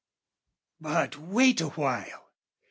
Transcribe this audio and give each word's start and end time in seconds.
But 0.79 1.15
wait 1.15 1.61
awhile! 1.61 2.31